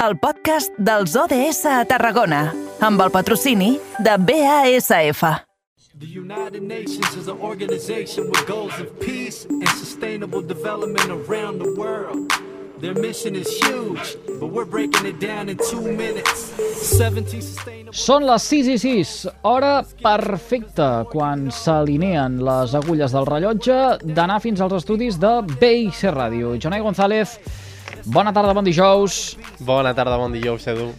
[0.00, 2.46] el podcast dels ODS a Tarragona,
[2.80, 5.20] amb el patrocini de BASF.
[6.00, 11.74] The United Nations is an organization with goals of peace and sustainable development around the
[11.76, 12.32] world.
[12.80, 16.48] Their mission is huge, but we're breaking it down in two minutes.
[16.80, 17.92] 17 sustainable...
[17.92, 24.64] Són les 6 i 6, hora perfecta quan s'alineen les agulles del rellotge d'anar fins
[24.64, 26.56] als estudis de BIC Ràdio.
[26.56, 27.36] Jonai González,
[28.04, 29.36] bona tarda, bon dijous.
[29.60, 30.90] Bona tarda, bon dijous, Edu.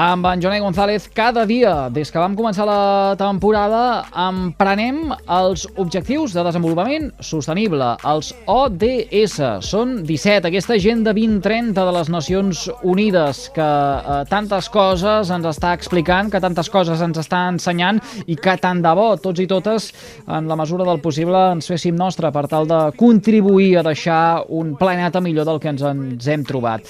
[0.00, 6.32] Amb en Jonai González, cada dia, des que vam començar la temporada, emprenem els Objectius
[6.32, 9.36] de Desenvolupament Sostenible, els ODS.
[9.68, 15.76] Són 17, aquesta Agenda 2030 de les Nacions Unides, que eh, tantes coses ens està
[15.76, 19.92] explicant, que tantes coses ens està ensenyant i que tant de bo, tots i totes,
[20.24, 24.78] en la mesura del possible, ens féssim nostre per tal de contribuir a deixar un
[24.80, 26.88] planeta millor del que ens, ens hem trobat.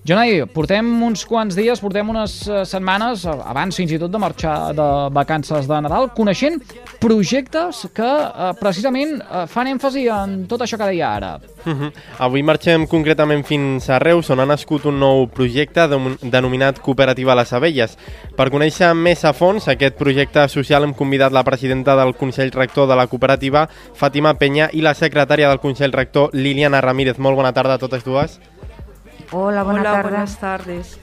[0.00, 4.72] Jonai, portem uns quants dies, portem unes uh, setmanes, abans fins i tot de marxar
[4.72, 6.56] de vacances de Nadal, coneixent
[7.02, 11.34] projectes que uh, precisament uh, fan èmfasi en tot això que deia ara.
[11.66, 11.90] Uh -huh.
[12.18, 15.86] Avui marxem concretament fins a Reus, on ha nascut un nou projecte
[16.22, 17.98] denominat Cooperativa Les Abelles.
[18.36, 22.88] Per conèixer més a fons aquest projecte social hem convidat la presidenta del Consell Rector
[22.88, 27.18] de la cooperativa, Fàtima Penya, i la secretària del Consell Rector, Liliana Ramírez.
[27.18, 28.40] Molt bona tarda a totes dues.
[29.32, 30.10] Hola, bona Hola, tarda.
[30.10, 30.98] buenas tardes.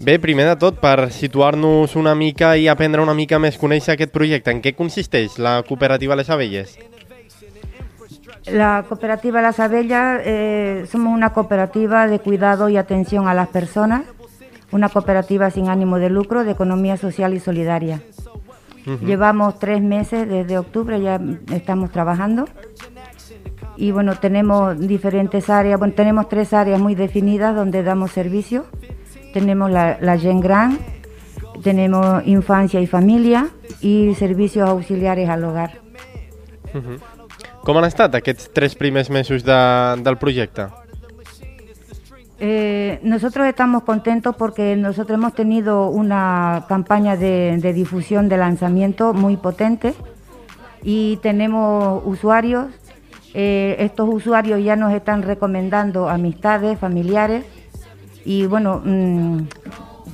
[0.00, 4.12] Bé, primer de tot, per situar-nos una mica i aprendre una mica més, conèixer aquest
[4.12, 4.52] projecte.
[4.52, 6.76] En què consisteix la cooperativa Les Abelles?
[8.46, 14.02] La cooperativa Las Abellas, eh, somos una cooperativa de cuidado y atención a las personas,
[14.70, 18.00] una cooperativa sin ánimo de lucro, de economía social y solidaria.
[19.04, 21.20] Llevamos tres meses, desde octubre ya
[21.52, 22.44] estamos trabajando.
[23.76, 28.66] Y bueno, tenemos diferentes áreas, bueno, tenemos tres áreas muy definidas donde damos servicio.
[29.32, 30.78] Tenemos la, la Gen Gran,
[31.62, 33.48] tenemos infancia y familia
[33.80, 35.78] y servicios auxiliares al hogar.
[36.72, 37.00] Uh -huh.
[37.66, 39.52] Com han estat aquests tres primers mesos de,
[40.04, 40.68] del projecte?
[42.38, 49.14] Eh, nosotros estamos contentos porque nosotros hemos tenido una campaña de, de difusión de lanzamiento
[49.14, 49.94] muy potente
[50.84, 52.66] y tenemos usuarios.
[53.38, 57.44] Eh, estos usuarios ya nos están recomendando amistades, familiares
[58.24, 59.40] y bueno, mmm,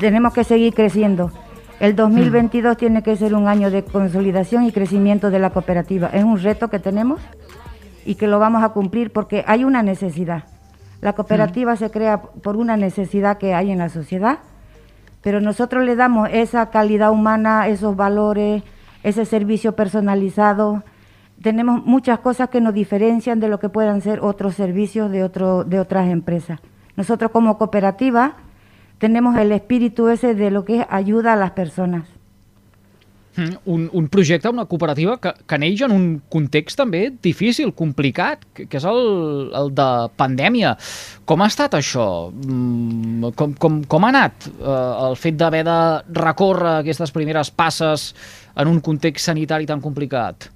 [0.00, 1.31] tenemos que seguir creciendo.
[1.78, 6.09] El 2022 tiene que ser un año de consolidación y crecimiento de la cooperativa.
[6.09, 7.21] Es un reto que tenemos
[8.05, 10.43] y que lo vamos a cumplir porque hay una necesidad.
[11.00, 14.41] La cooperativa se crea por una necesidad que hay en la sociedad,
[15.22, 18.65] pero nosotros le damos esa calidad humana, esos valores,
[19.05, 20.82] ese servicio personalizado.
[21.43, 25.65] Tenemos muchas cosas que nos diferencian de lo que puedan ser otros servicios de, otro,
[25.65, 26.61] de otras empresas.
[26.97, 28.37] Nosotros como cooperativa
[28.99, 32.05] tenemos el espíritu ese de lo que es ayuda a las personas.
[33.35, 38.45] Mm, Un, un projecte, una cooperativa que, que neix en un context també difícil, complicat,
[38.53, 39.89] que, que és el, el de
[40.21, 40.77] pandèmia.
[41.25, 42.29] Com ha estat això?
[42.31, 44.79] Mm, Com, com, com ha anat eh,
[45.09, 45.81] el fet d'haver de
[46.21, 48.11] recórrer aquestes primeres passes
[48.55, 50.52] en un context sanitari tan complicat?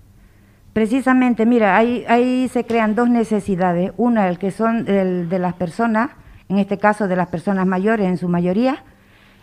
[0.76, 3.92] Precisamente, mira, ahí, ahí se crean dos necesidades.
[3.97, 6.10] Una, el que son el de las personas,
[6.50, 8.84] en este caso de las personas mayores en su mayoría.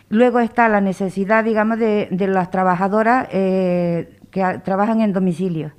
[0.08, 5.72] Luego está la necesidad, digamos, de, las trabajadoras eh, que trabajan en domicilio.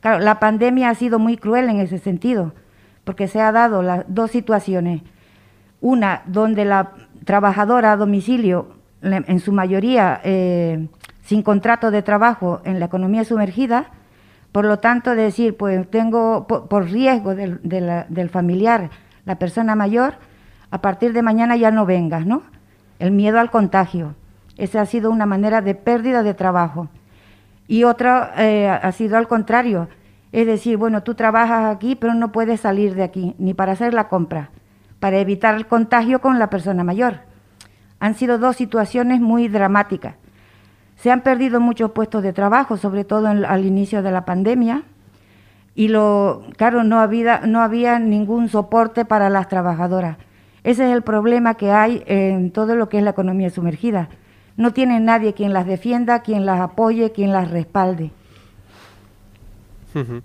[0.00, 2.54] Claro, la pandemia ha sido muy cruel en ese sentido,
[3.04, 5.02] porque se ha dado las dos situaciones.
[5.82, 6.92] Una, donde la
[7.26, 8.68] trabajadora a domicilio,
[9.02, 10.88] en su mayoría eh,
[11.24, 13.90] sin contrato de trabajo en la economía sumergida,
[14.54, 18.88] por lo tanto, decir, pues tengo por, riesgo del, del familiar,
[19.24, 20.14] la persona mayor,
[20.70, 22.44] a partir de mañana ya no vengas, ¿no?
[23.00, 24.14] El miedo al contagio.
[24.56, 26.86] Esa ha sido una manera de pérdida de trabajo.
[27.66, 29.88] Y otra eh, ha sido al contrario,
[30.30, 33.92] es decir, bueno, tú trabajas aquí, pero no puedes salir de aquí, ni para hacer
[33.92, 34.50] la compra,
[35.00, 37.22] para evitar el contagio con la persona mayor.
[37.98, 40.14] Han sido dos situaciones muy dramáticas.
[41.04, 44.84] Se han perdido muchos puestos de trabajo, sobre todo en- al inicio de la pandemia,
[45.74, 50.16] y lo, claro, no había, no había ningún soporte para las trabajadoras.
[50.62, 54.08] Ese es el problema que hay en todo lo que es la economía sumergida.
[54.56, 58.10] No tienen nadie quien las defienda, quien las apoye, quien las respalde.
[59.94, 60.22] Uh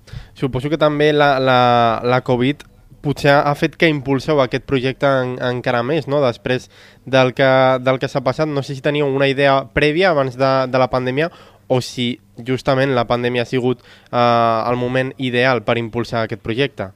[0.69, 2.55] que també la, la, la Covid
[3.01, 6.21] potser ha fet que impulseu aquest projecte en, encara més, no?
[6.23, 6.69] Després
[7.05, 7.49] del que,
[7.83, 10.89] del que s'ha passat, no sé si teníeu una idea prèvia abans de, de la
[10.91, 11.31] pandèmia
[11.69, 16.91] o si justament la pandèmia ha sigut eh, el moment ideal per impulsar aquest projecte.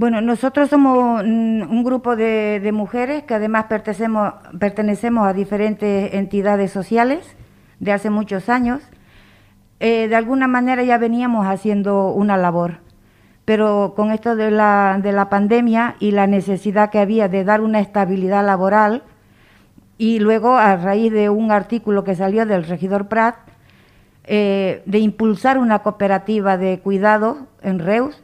[0.00, 6.70] Bueno, nosotros somos un grupo de, de mujeres que además pertenecemos, pertenecemos a diferentes entidades
[6.70, 7.36] sociales
[7.80, 8.80] de hace muchos años.
[9.78, 12.78] Eh, de alguna manera ya veníamos haciendo una labor,
[13.44, 17.60] pero con esto de la, de la pandemia y la necesidad que había de dar
[17.60, 19.02] una estabilidad laboral,
[19.98, 23.36] y luego a raíz de un artículo que salió del regidor Prat,
[24.24, 28.20] eh, de impulsar una cooperativa de cuidado en Reus,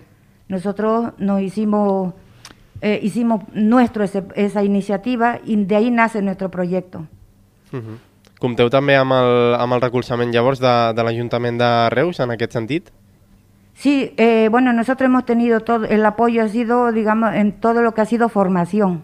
[0.49, 2.15] nosotros nos hicimos,
[2.81, 7.07] eh, hicimos nuestro ese, esa iniciativa y de ahí nace nuestro proyecto.
[7.73, 7.99] Uh -huh.
[8.39, 12.53] Compteu també amb el, amb el recolzament llavors de, de l'Ajuntament de Reus en aquest
[12.53, 12.91] sentit?
[13.77, 17.93] Sí, eh, bueno, nosotros hemos tenido todo, el apoyo ha sido, digamos, en todo lo
[17.93, 19.03] que ha sido formación.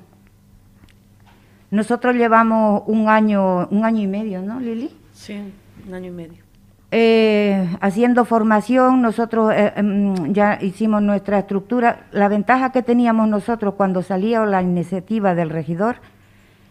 [1.71, 4.91] Nosotros llevamos un año, un año y medio, ¿no, Lili?
[5.13, 5.39] Sí,
[5.87, 6.43] un año y medio.
[6.91, 12.07] Eh, haciendo formación, nosotros eh, mm, ya hicimos nuestra estructura.
[12.11, 15.97] La ventaja que teníamos nosotros cuando salía la iniciativa del regidor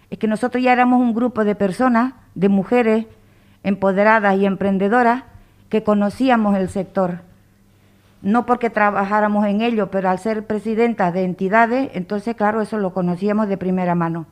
[0.09, 3.06] es que nosotros ya éramos un grupo de personas, de mujeres
[3.63, 5.24] empoderadas y emprendedoras
[5.69, 7.31] que conocíamos el sector.
[8.21, 12.94] No porque trabajáramos en ello, pero al ser presidentas de entidades, entonces claro, eso lo
[12.94, 14.27] conocíamos de primera mano.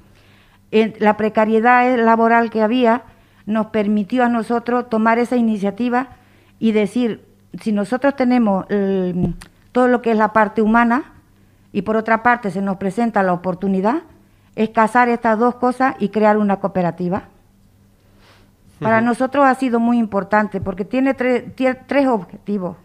[0.72, 3.02] La precariedad laboral que había
[3.48, 6.10] nos permitió a nosotros tomar esa iniciativa
[6.60, 7.26] y decir,
[7.60, 9.34] si nosotros tenemos el,
[9.72, 11.14] todo lo que es la parte humana
[11.72, 14.04] y por otra parte se nos presenta la oportunidad,
[14.56, 17.24] es casar estas dos cosas y crear una cooperativa.
[18.80, 19.06] Para uh -huh.
[19.06, 22.78] nosotros ha sido muy importante porque tiene tres objetivos.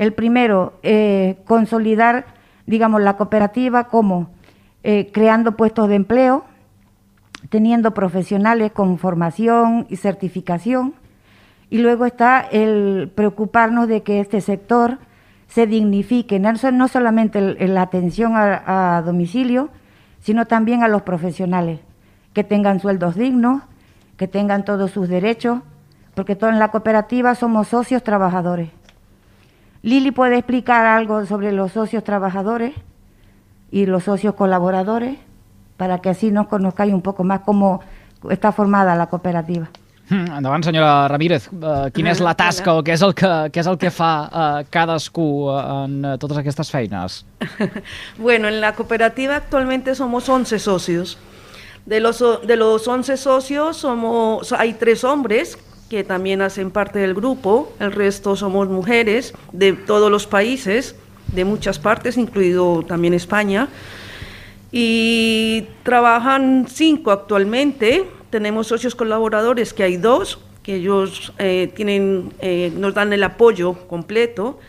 [0.00, 2.24] El primero, eh, consolidar,
[2.64, 4.30] digamos, la cooperativa como
[4.82, 6.46] eh, creando puestos de empleo,
[7.50, 10.94] teniendo profesionales con formación y certificación.
[11.68, 14.96] Y luego está el preocuparnos de que este sector
[15.48, 19.68] se dignifique, no, solamente en la atención a, a domicilio,
[20.20, 21.78] sino también a los profesionales,
[22.32, 23.64] que tengan sueldos dignos,
[24.16, 25.60] que tengan todos sus derechos,
[26.14, 28.79] porque todos en la cooperativa somos socios trabajadores.
[29.82, 32.74] Lili puede explicar algo sobre los socios trabajadores
[33.70, 35.18] y los socios colaboradores
[35.76, 37.80] para que así nos conozcáis un poco más cómo
[38.28, 39.68] está formada la cooperativa.
[40.10, 41.46] Mm, endavant, senyora Ramírez.
[41.54, 44.10] Uh, quina és la tasca o què és el que, què és el que fa
[44.26, 47.20] uh, cadascú uh, en uh, totes aquestes feines?
[48.18, 51.16] bueno, en la cooperativa actualmente somos 11 socios.
[51.86, 55.56] De los, de los 11 socios somos, hay tres hombres
[55.90, 60.94] que también hacen parte del grupo, el resto somos mujeres de todos los países,
[61.34, 63.68] de muchas partes, incluido también España.
[64.70, 72.72] Y trabajan cinco actualmente, tenemos socios colaboradores que hay dos, que ellos eh, tienen, eh,
[72.76, 74.60] nos dan el apoyo completo.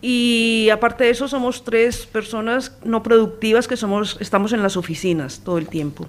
[0.00, 5.40] Y aparte de eso, somos tres personas no productivas que somos, estamos en las oficinas
[5.44, 6.06] todo el tiempo.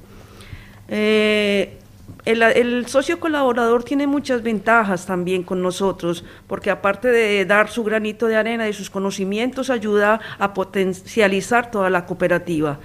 [0.87, 1.79] Eh,
[2.25, 8.27] el, socio colaborador tiene muchas ventajas también con nosotros, porque aparte de dar su granito
[8.27, 12.79] de arena y sus conocimientos, ayuda a potencializar toda la cooperativa.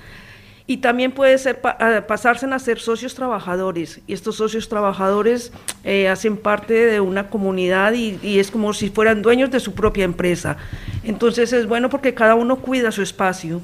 [0.69, 1.79] Y también puede ser pa
[2.09, 4.01] pasarse a ser socios trabajadores.
[4.09, 5.53] Y estos socios trabajadores
[5.85, 10.05] eh, hacen parte de una comunidad y, es como si fueran dueños de su propia
[10.05, 10.57] empresa.
[11.05, 13.63] Entonces es bueno porque cada uno cuida su espacio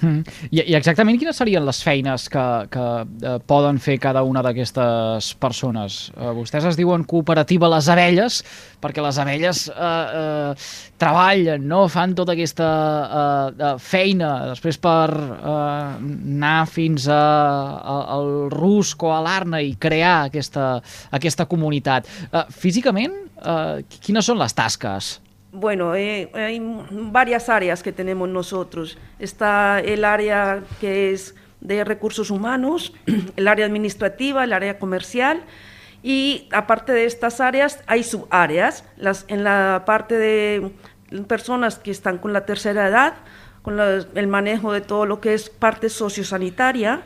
[0.00, 0.22] Mm.
[0.50, 5.34] I, I exactament quines serien les feines que, que eh, poden fer cada una d'aquestes
[5.40, 6.00] persones?
[6.16, 8.40] Eh, vostès es diuen cooperativa Les Abelles
[8.80, 9.74] perquè les abelles eh,
[10.20, 10.68] eh,
[11.00, 11.84] treballen, no?
[11.92, 12.68] fan tota aquesta
[13.52, 15.54] eh, feina després per eh,
[16.00, 17.22] anar fins a,
[17.76, 20.72] a, al Rusc o a l'Arna i crear aquesta,
[21.16, 22.08] aquesta comunitat.
[22.30, 25.18] Eh, físicament, eh, quines són les tasques?
[25.52, 28.98] Bueno, eh, hay varias áreas que tenemos nosotros.
[29.18, 32.94] Está el área que es de recursos humanos,
[33.36, 35.42] el área administrativa, el área comercial
[36.02, 38.84] y aparte de estas áreas hay subáreas.
[38.96, 40.70] Las, en la parte de
[41.26, 43.14] personas que están con la tercera edad,
[43.62, 47.02] con la, el manejo de todo lo que es parte sociosanitaria.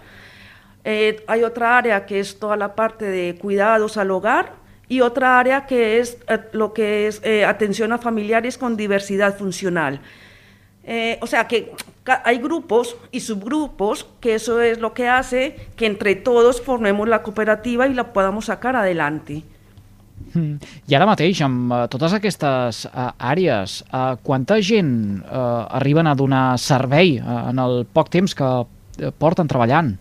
[0.84, 4.63] Eh, hay otra área que es toda la parte de cuidados al hogar
[4.94, 9.36] y otra área que es eh, lo que es eh, atención a familiares con diversidad
[9.36, 10.00] funcional.
[10.84, 11.72] Eh, o sea que
[12.24, 17.22] hay grupos y subgrupos que eso es lo que hace que entre todos formemos la
[17.22, 19.42] cooperativa y la podamos sacar adelante.
[20.34, 20.54] Mm.
[20.86, 23.80] I ara mateix, amb uh, totes aquestes uh, àrees,
[24.22, 28.50] quanta gent arriben a donar servei en el poc temps que
[29.18, 29.94] porten treballant?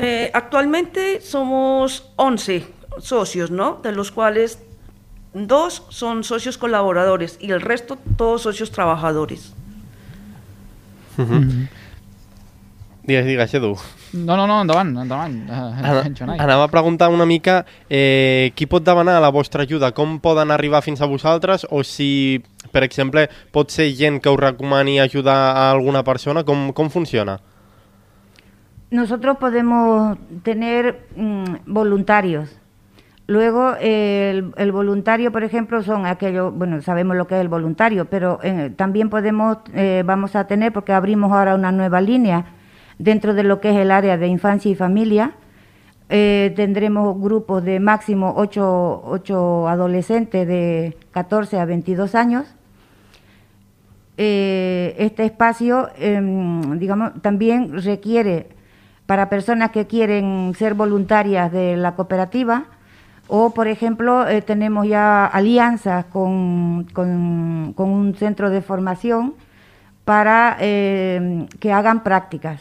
[0.00, 3.80] Eh, actualmente somos 11 socios, ¿no?
[3.82, 4.58] De los cuales
[5.34, 9.54] dos son socios colaboradores y el resto todos socios trabajadores.
[11.18, 11.68] Uh -huh.
[13.02, 13.76] Digues, digues, Edu.
[14.12, 15.34] No, no, no, endavant, endavant.
[15.50, 20.50] Ana, anava a preguntar una mica eh, qui pot demanar la vostra ajuda, com poden
[20.50, 25.56] arribar fins a vosaltres o si, per exemple, pot ser gent que us recomani ajudar
[25.56, 27.40] a alguna persona, com, com funciona?
[28.90, 32.50] Nosotros podemos tener mm, voluntarios.
[33.30, 38.40] Luego, el, voluntario, por ejemplo, son aquellos, bueno, sabemos lo que es el voluntario, pero
[38.42, 42.46] eh, también podemos, eh, vamos a tener, porque abrimos ahora una nueva línea
[42.98, 45.34] dentro de lo que es el área de infancia y familia,
[46.08, 52.52] eh, tendremos grupos de máximo 8, ocho adolescentes de 14 a 22 años.
[54.16, 58.48] Este espacio, em, digamos, también requiere
[59.06, 62.66] para personas que quieren ser voluntarias de la cooperativa
[63.30, 69.34] o, por ejemplo, eh, tenemos ya alianzas con, con- con un centro de formación
[70.04, 72.60] para eh, que hagan prácticas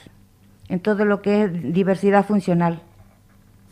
[0.70, 2.80] en todo lo que es diversidad funcional.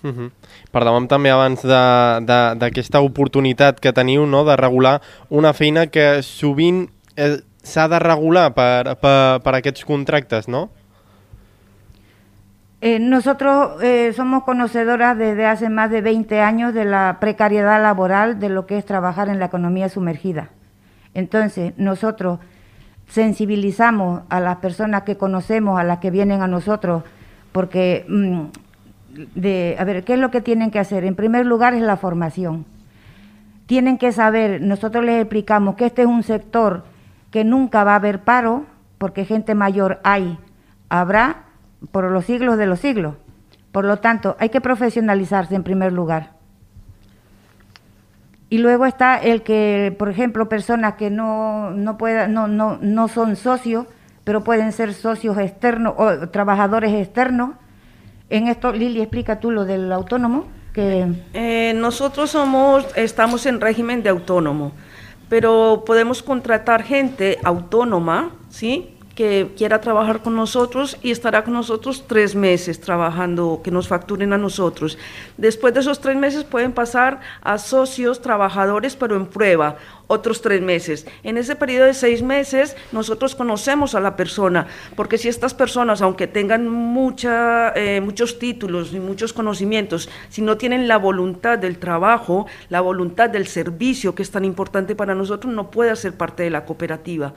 [0.04, 0.32] Uh -huh.
[0.72, 4.44] Parlàvem també abans d'aquesta oportunitat que teniu no?
[4.46, 10.48] de regular una feina que sovint eh, s'ha de regular per, per, per aquests contractes,
[10.48, 10.70] no?
[12.80, 18.40] Eh, nosotros eh, somos conocedoras desde hace más de 20 años de la precariedad laboral
[18.40, 20.50] de lo que es trabajar en la economía sumergida.
[21.16, 22.40] Entonces, nosotros
[23.08, 27.04] sensibilizamos a las personas que conocemos, a las que vienen a nosotros,
[27.52, 28.42] porque, mm,
[29.34, 31.04] de, a ver, ¿qué es lo que tienen que hacer?
[31.04, 32.66] En primer lugar es la formación.
[33.66, 36.84] Tienen que saber, nosotros les explicamos que este es un sector
[37.32, 38.66] que nunca va a haber paro,
[39.00, 40.38] porque gente mayor hay,
[40.90, 41.47] habrá
[41.92, 43.16] por los siglos de los siglos.
[43.72, 46.32] Por lo tanto, hay que profesionalizarse en primer lugar.
[48.50, 53.08] Y luego está el que, por ejemplo, personas que no, no, pueda- no, no, no
[53.10, 53.86] son socios,
[54.24, 57.52] pero pueden ser socios externos o trabajadores externos.
[58.30, 64.02] En esto, Lili, explica tú lo del autónomo, que Eh, nosotros somos, estamos en régimen
[64.04, 64.72] de autónomo,
[65.30, 68.97] pero podemos contratar gente autónoma, ¿sí?
[69.18, 74.32] Que quiera trabajar con nosotros y estará con nosotros tres meses trabajando, que nos facturen
[74.32, 75.00] a nosotros.
[75.38, 80.62] Después de esos tres meses pueden pasar a socios, trabajadores, pero en prueba, otros tres
[80.62, 81.08] meses.
[81.24, 86.04] En ese periodo de seis meses nosotros conocemos a la persona, porque si estas personas,
[86.04, 91.80] aunque tengan mucha, eh, muchos títulos y muchos conocimientos, si no tienen la voluntad del
[91.80, 96.44] trabajo, la voluntad del servicio, que es tan importante para nosotros, no puede ser parte
[96.44, 97.34] de la cooperativa.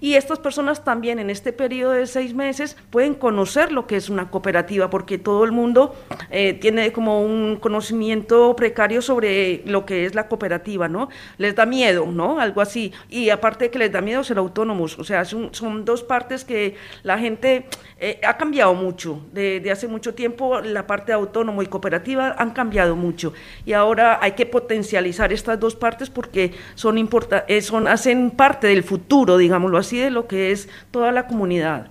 [0.00, 4.08] Y estas personas también en este periodo de seis meses pueden conocer lo que es
[4.08, 5.94] una cooperativa, porque todo el mundo
[6.30, 11.08] eh, tiene como un conocimiento precario sobre lo que es la cooperativa, ¿no?
[11.36, 12.38] Les da miedo, ¿no?
[12.38, 12.92] Algo así.
[13.08, 16.76] Y aparte de que les da miedo ser autónomos, o sea, son, dos partes que
[17.02, 17.66] la gente
[17.98, 19.20] eh, ha cambiado mucho.
[19.32, 23.32] De, hace mucho tiempo la parte autónomo y cooperativa han cambiado mucho.
[23.66, 28.68] Y ahora hay que potencializar estas dos partes porque son, importa eh, son hacen parte
[28.68, 31.88] del futuro, digámoslo así, de lo que es toda la comunidad.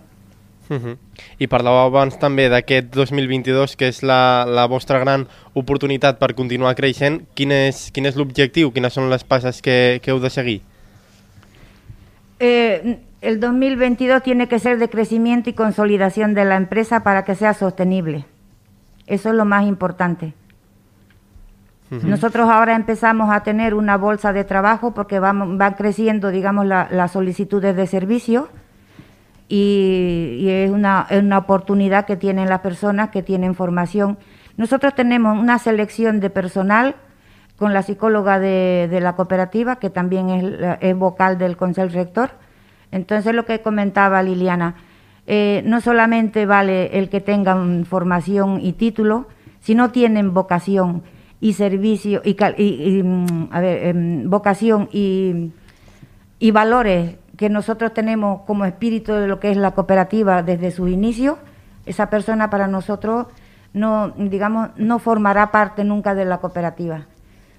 [0.70, 0.98] Uh -huh.
[1.40, 6.76] I parlàveu abans també d'aquest 2022, que és la, la vostra gran oportunitat per continuar
[6.76, 7.22] creixent.
[7.34, 8.72] Quin és, quin és l'objectiu?
[8.72, 10.62] Quines són les passes que, que heu de seguir?
[12.40, 17.36] Eh, el 2022 tiene que ser de crecimiento y consolidación de la empresa para que
[17.36, 18.26] sea sostenible.
[19.08, 20.34] Eso es lo más importante.
[21.90, 26.90] Nosotros ahora empezamos a tener una bolsa de trabajo porque vamos, van creciendo, digamos, la-
[26.92, 28.50] las solicitudes de servicio
[29.48, 34.18] y, es, una, es una oportunidad que tienen las personas que tienen formación.
[34.58, 36.96] Nosotros tenemos una selección de personal
[37.58, 40.30] con la psicóloga de, la cooperativa, que también
[40.82, 42.32] es vocal del Consejo Rector.
[42.92, 44.76] Entonces, lo que comentaba Liliana,
[45.26, 49.28] eh, no solamente vale el que tengan formación y título,
[49.60, 51.04] sino tienen vocación
[51.40, 55.52] y servicio, y, cal- y- y, mm, a ver, em, vocación y,
[56.40, 60.90] y valores que nosotros tenemos como espíritu de lo que es la cooperativa desde sus
[60.90, 61.38] inicios,
[61.86, 63.28] esa persona para nosotros
[63.74, 67.06] no, digamos, no formará parte nunca de la cooperativa.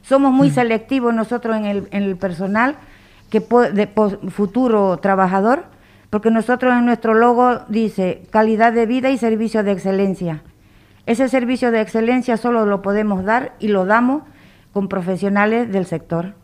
[0.03, 2.77] Somos muy selectivos nosotros en el, en el personal
[3.31, 3.87] que de
[4.31, 5.65] futuro trabajador,
[6.11, 10.43] porque nosotros en nuestro logo dice calidad de vida y servicio de excelencia.
[11.09, 14.25] Ese servicio de excelencia solo lo podemos dar y lo damos
[14.75, 16.35] con profesionales del sector.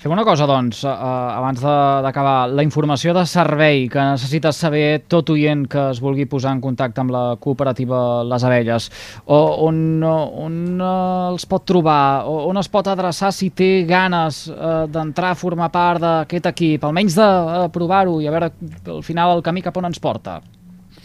[0.00, 2.48] Fem una cosa, doncs, uh, abans d'acabar.
[2.48, 7.02] La informació de servei que necessites saber tot oient que es vulgui posar en contacte
[7.02, 8.86] amb la cooperativa Les Abelles,
[9.26, 14.46] o on, on uh, els pot trobar, o on es pot adreçar si té ganes
[14.54, 17.28] uh, d'entrar a formar part d'aquest equip, almenys de
[17.76, 18.50] provar-ho i a veure
[18.96, 20.38] al final el camí cap on ens porta.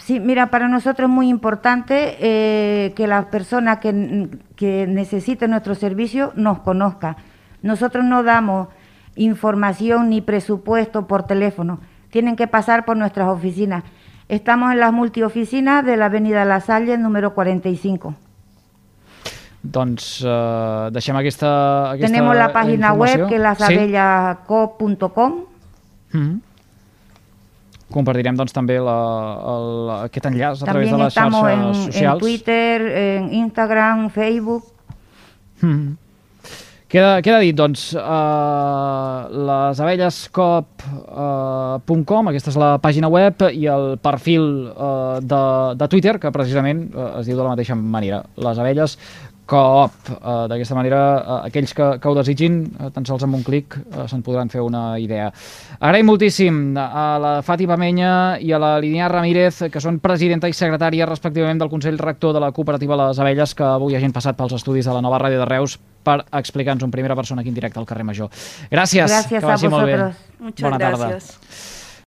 [0.05, 5.73] Sí, mira, para nosotros es muy importante eh, que la persona que, que necesite nuestro
[5.73, 7.17] servicio nos conozca.
[7.63, 8.67] Nosotros no damos
[9.15, 11.79] información ni presupuesto por teléfono.
[12.11, 13.83] Tienen que pasar por nuestras oficinas.
[14.29, 18.13] Estamos en las multioficinas de la Avenida La Salle, número 45.
[19.63, 23.25] Doncs eh, deixem aquesta, aquesta Tenemos la página informació.
[23.25, 25.33] web que es lasabellacop.com.
[26.11, 26.17] Sí?
[26.17, 26.39] Mm -hmm.
[27.93, 28.95] Compartirem doncs, també la,
[29.51, 29.67] el,
[30.07, 32.21] aquest enllaç a través de les xarxes en, en socials.
[32.23, 34.63] Twitter, en Instagram, Facebook.
[35.61, 35.93] Mm -hmm.
[36.87, 44.69] Queda, queda dit, doncs, uh, lesabellescop.com, uh, aquesta és la pàgina web, i el perfil
[44.69, 48.99] uh, de, de Twitter, que precisament uh, es diu de la mateixa manera, les abelles
[49.45, 49.93] Coop.
[50.09, 53.77] Uh, D'aquesta manera, uh, aquells que, que ho desitgin, uh, tan sols amb un clic,
[53.77, 55.27] uh, se'n podran fer una idea.
[55.77, 60.57] Agraïm moltíssim a la Fàtima Menya i a la Línia Ramírez, que són presidenta i
[60.57, 64.57] secretària, respectivament, del Consell Rector de la Cooperativa Les Abelles, que avui hagin passat pels
[64.57, 67.79] estudis de la nova ràdio de Reus per explicar-nos en primera persona aquí en directe
[67.79, 68.29] al carrer Major.
[68.71, 69.09] Gràcies.
[69.09, 69.97] Gràcies que a vagi molt bé.
[69.97, 70.37] vosaltres.
[70.39, 71.74] Muchas Bona tarda.